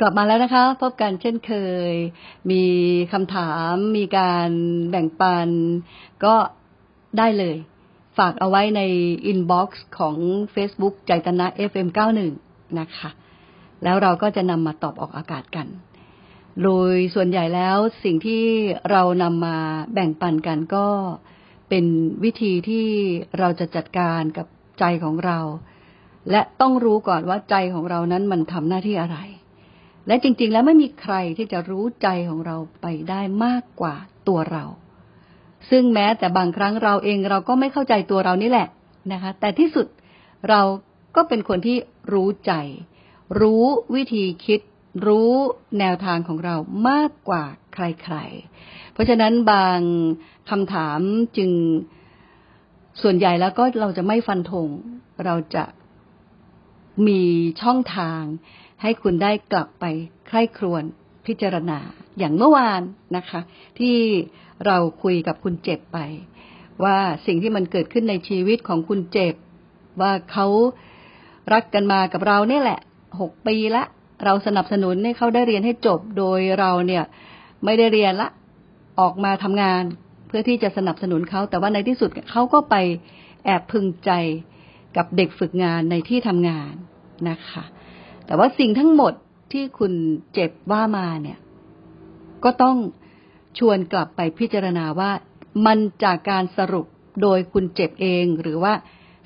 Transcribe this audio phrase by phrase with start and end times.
[0.00, 1.52] กลับมาแล้วนะคะ พบกันเช่นเค
[1.90, 1.92] ย
[2.50, 2.64] มี
[3.12, 4.50] คำถาม มีการ
[4.90, 5.48] แบ่งปัน
[6.24, 6.34] ก็
[7.18, 7.56] ได้เลย
[8.18, 8.82] ฝากเอาไว้ใน
[9.26, 10.16] inbox ของ
[10.54, 12.20] Facebook ใจตนะ FM91
[12.78, 13.10] นะคะ
[13.82, 15.66] แล้วเราก็จะนำมาตอบออกอากาศกัน
[16.62, 18.44] โดยส่วนใหญ่แล้วสิ่งที่
[18.90, 19.56] เรานำมา
[19.94, 20.86] แบ่งปันกันก็
[21.68, 21.84] เป็น
[22.24, 22.88] วิธีที่
[23.38, 24.46] เราจะจัดการกับ
[24.78, 25.38] ใจของเรา
[26.30, 29.18] และต้องรู้ก่อนว่าใจของเรานั้นมันทำหน้าที่อะไร
[30.06, 33.94] และจริงๆ แล้วไม่มีใครที่จะรู้ใจของเราไปได้มากกว่า
[34.28, 34.64] ตัวเรา
[35.70, 38.68] ซึ่งแม้แต่บางครั้งเราเองเราก็ไม่เข้าใจตัวเรานี่แหละ
[39.12, 39.86] นะคะ แต่ที่สุด
[40.48, 40.60] เรา
[41.16, 41.76] ก็เป็นคนที่
[42.12, 42.52] รู้ใจ
[43.40, 43.64] รู้
[43.94, 44.60] วิธีคิด
[45.06, 45.32] รู้
[45.78, 46.56] แนวทางของเรา
[46.88, 47.44] มากกว่า
[47.74, 49.80] ใครๆ เพราะฉะนั้นบาง
[50.50, 51.00] คำถาม
[51.36, 51.50] จึง
[53.02, 54.68] ส่วนใหญ่แล้วก็เราจะไม่ฟันธง
[55.24, 55.64] เราจะ
[57.06, 57.22] มี
[57.62, 58.22] ช่องทาง
[58.82, 59.84] ให้คุณได้กลับไป
[60.28, 60.82] ใคร่ครวญ
[61.26, 61.78] พิจารณา
[62.18, 62.82] อย่างเมื่อวาน
[63.16, 63.40] นะคะ
[63.78, 63.96] ที่
[64.66, 65.98] เราคุยกับคุณเจ็บไป
[66.84, 69.34] ว่าสิ่งที่มันเกิดขึ้นในชีวิตของคุณเจ็บ
[70.00, 70.46] ว่าเขา
[71.52, 72.80] รักกันมากับเราเนี่ยแหละ
[73.20, 73.84] หกปีละ
[74.24, 77.04] เราสนับสนุนให้เขาได้เรียนให้จบโดยเราเนี่ย
[77.64, 78.28] ไม่ได้เรียนละ
[79.00, 79.82] ออกมาทำงาน
[80.26, 82.74] เพื่อที่จะสนับสนุนเขาแต่ว่าในที่สุดเขาก็ไป
[83.44, 84.10] แอบพึงใจ
[84.96, 86.72] กับเด็กฝึกงานในที่ทำงาน
[87.28, 87.64] นะคะ
[88.26, 89.12] แต่ว่าสิ่งทั้งหมด
[89.52, 89.92] ที่คุณ
[90.34, 91.38] เจ็บว่ามาเนี่ย
[92.44, 92.76] ก็ต้อง
[93.58, 95.10] ชวนกลับไปพิจารณาว่า
[95.66, 96.86] มันจากการสรุป
[97.22, 98.74] โดยคุณเจ็บเองหรือว่า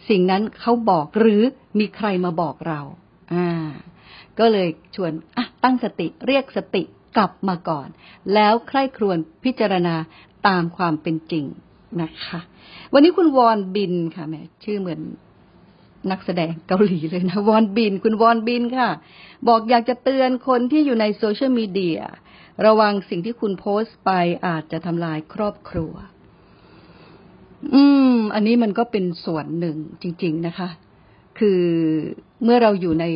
[0.08, 1.42] สิ่งนั้นเขาบอกหรือ
[1.78, 2.80] มีใครมาบอกเรา
[3.32, 3.48] อ่า
[4.38, 6.82] ก็เลยชวนอะตั้งสติเรียกสติ
[7.16, 7.88] กลับมาก่อน
[8.34, 9.94] แล้วใคร่ครวญพิจารณา
[10.48, 11.44] ตามความเป็นจริง
[12.02, 12.40] นะคะ
[12.92, 15.00] วันนี้คุณวอนบินค่ะแม่ชื่อเหมือน
[16.10, 18.90] นักแสดงเกาหลีเลยนะ วอนบิน คุณวอนบินค่ะ
[19.48, 22.00] บอกอยากจะเตือนคนที่อยู่ในโซเชียลมีเดีย
[22.66, 24.10] ระวังสิ่งที่คุณโพสต์ไป
[24.46, 25.92] อาจจะทำลายครอบครัว
[27.74, 27.82] อื
[28.12, 30.68] ม อันนี้มันก็เป็นส่วนหนึ่งจริง ๆนะคะ
[31.38, 31.62] คือ
[32.44, 33.06] เมื่อเราอยู่ใน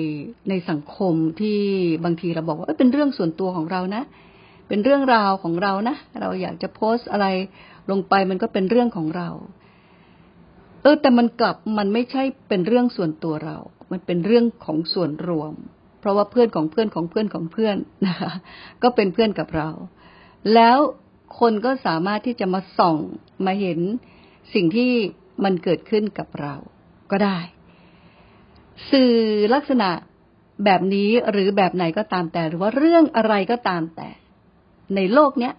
[0.48, 1.60] ในสังคมที่
[2.04, 4.03] บางทีเราบอกว่าเป็นเรื่องส่วนตัวของเรานะ
[4.69, 7.26] เป็นเรื่องราวของเรานะ เราอยากจะโพสต์อะไร
[7.91, 9.28] ลงไปมันก็เป็นเรื่องของเรา
[10.84, 13.59] เออแต่มันกลับมันไม่ใช่เป็นเรื่องส่วนตัวเรา
[13.91, 15.53] มันเป็นเรื่องของส่วนรวม
[16.00, 18.33] เพราะว่าเพื่อนของเพื่อนของเพื่อนของเพื่อนนะคะ
[18.83, 19.71] ก็เป็นเพื่อนกับเรา
[20.55, 20.78] แล้ว
[21.41, 22.97] คนก็สามารถที่จะมาส่อง
[23.47, 23.81] มาเห็น
[24.55, 24.91] สิ่งที่
[25.45, 26.55] มันเกิดขึ้นกับเรา
[27.11, 27.39] ก็ได้
[28.91, 29.12] สื่อ
[29.55, 29.91] ลักษณะ
[30.65, 34.09] แบบนี้หรือแบบไหนก็ตามแต่ หรือว่าเรื่องอะไรก็ตามแต่
[34.97, 35.55] ในโลกเนี้ย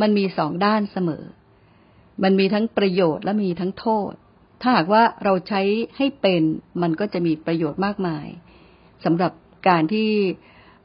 [0.00, 1.24] มันมีสองด้านเสมอ
[2.22, 4.12] มันมีทั้งประโยชน์และมีทั้งโทษ
[4.62, 5.62] ถ้าหากว่าเราใช้
[5.96, 6.42] ให้เป็น
[6.82, 8.26] มันก็จะมีประโยชน์มากมาย
[9.04, 9.32] สำหรับ
[9.68, 10.10] การที่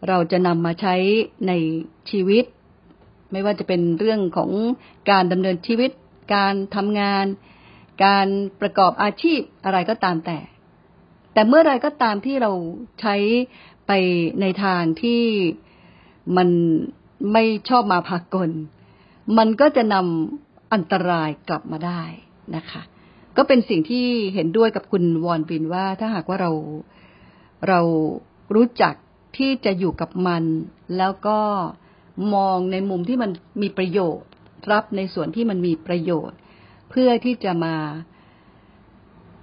[0.08, 0.96] เราจะนำมาใช้
[1.48, 1.52] ใน
[2.10, 2.46] ชีวิต
[3.32, 4.52] ไม่ว่าจะเป็นเรื่องของ
[5.12, 5.92] การดำเนินชีวิต
[6.36, 7.26] การทำงาน
[8.06, 8.28] การ
[8.62, 10.40] ประกอบอาชีพอะไรก็ตามแต่
[11.34, 12.52] แต่เมื่อไรก็ตามที่เรา
[13.02, 13.16] ใช้
[13.88, 13.92] ไป
[14.42, 15.24] ในทางที่
[16.38, 16.50] มัน
[17.34, 18.50] ไม่ชอบมาพากล
[19.38, 22.04] มันก็จะนำอันตรายกลับมาได้
[22.56, 22.82] นะคะ
[23.38, 26.52] ก็เป็นสิ่งที่เห็นด้วยกับคุณวอนบินว่า ถ้าหากว่าเรา
[27.68, 27.80] เรา
[28.56, 28.94] รู้จัก
[29.38, 30.44] ที่จะอยู่กับมัน
[30.98, 31.40] แล้วก็
[32.34, 33.32] มองในมุมที่มัน
[33.62, 34.28] มีประโยชน์
[34.72, 36.38] รับในส่วนที่มันมีประโยชน์
[36.90, 37.76] เพื่อที่จะมา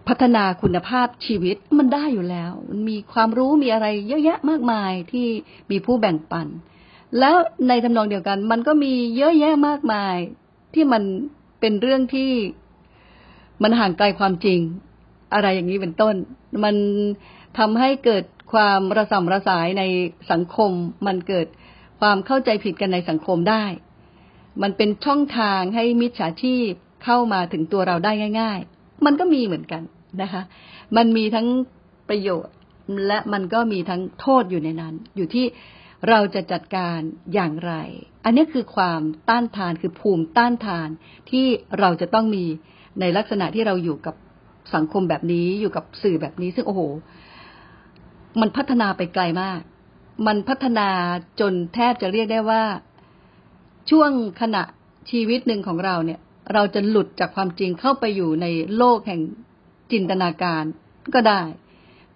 [0.08, 5.26] พัฒนาคุณภาพชีวิตมันได้อยู่แล้ว มันมีความรู้มีอะไรเยอะแยะมากมายที่
[5.70, 6.46] มีผู้แบ่งปัน
[7.18, 7.34] แล้ว
[7.68, 10.16] ในทำนองเดียวกัน มันก็มีเยอะแยะมากมาย
[10.74, 11.02] ที่มัน
[11.60, 12.30] เป็นเรื่องที่
[13.64, 14.60] มันห่างไกลความจริง
[15.34, 16.14] อะไรอย่างนี้เป็นต้น
[16.64, 16.76] มัน
[17.58, 19.82] ทำให้เกิดความระสำระสายใน
[20.30, 20.70] สังคม
[21.06, 21.46] มันเกิด
[22.00, 23.64] ความเข้าใจผิดกันในสังคมได้
[24.62, 26.70] มันเป็นช่องทางให้มิจฉาชีพ
[27.04, 29.82] เข้ามาถึงตัวเราได้ง่าย ๆ มันก็มีเหมือนกัน
[30.22, 30.42] นะคะ
[30.96, 31.46] มันมีทั้ง
[32.08, 32.54] ประโยชน์
[33.06, 35.46] และมันก็มีทั้งโทษอยู่ในนั้น อยู่ที่
[36.08, 36.98] เราจะจัดการ
[37.34, 37.72] อย่างไร
[38.24, 40.88] อันนี้คือความต้านทานคือภูมิต้านทาน
[41.30, 41.46] ที่
[41.80, 42.44] เราจะต้องมี
[43.00, 44.14] ในลักษณะที่เราอยู่กับ
[44.74, 46.82] สังคมแบบนี้อยู่กับสื่อแบบนี้ ซึ่งโอ้โห
[48.40, 49.60] มันพัฒนาไปไกลมาก
[50.26, 50.88] มันพัฒนา
[51.40, 52.62] จนแทบจะเรียกได้ว่า
[53.90, 54.10] ช่วง
[54.40, 54.62] ขณะ
[55.10, 56.20] ชีวิตหนึ่งของเราเนี่ย
[56.54, 58.46] เราจะหลุดจากความจริงเข้าไปอยู่ใน
[58.76, 59.20] โลกแห่ง
[59.92, 60.64] จินตนาการ
[61.14, 61.42] ก็ได้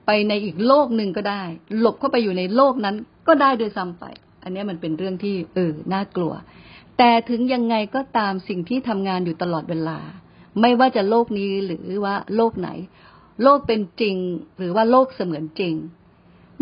[0.06, 1.42] ไปในอีกโลกหนึ่งก็ได้
[1.78, 2.96] หลบเข้าไปอยู่ในโลกนั้น
[3.28, 4.04] ก็ได้โดยซ้ำไป
[4.42, 6.32] อันนี้มันเป็นเรื่องที่เออน่ากลัว
[6.98, 9.98] แต่ถึงยังไงก็ตามสิ่งที่ทำงานอยู่ตลอดเวลา
[10.60, 11.50] ไม่ว่าจะโลกนี้
[11.86, 12.70] หรือว่าโลกไหน
[13.42, 14.16] โลกเป็นจริง
[14.58, 15.74] หรือว่าโลกเสมือนจริง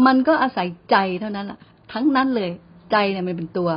[0.07, 1.59] มันก็อาศัยใจเท่านั้นแหละ
[1.93, 2.51] ททั้งนั้นเลย
[2.93, 3.71] ใจเนี่ยมันเป็นตัว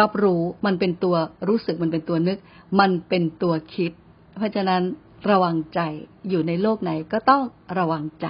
[0.00, 1.16] รับรู้มันเป็นตัว
[1.48, 2.38] รู้สึกมันเป็นตัวนึก
[2.80, 3.92] มันเป็นตัวคิด
[4.38, 4.82] เพราะฉะนั้น
[5.30, 5.80] ระวังใจ
[6.28, 7.42] อยู่ในโลกไหนก็ต้อง
[7.78, 8.26] ระวังใจ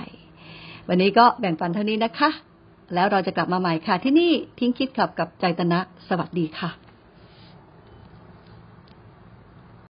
[0.88, 2.30] วันนี้ก็แบ่งปันเท่านี้นะคะ
[2.94, 6.87] แล้วเราจะกลับมาใหม่ค่ะที่นี่ทิ้งคิดขับกับใจตนะ สวัสดีค่ะ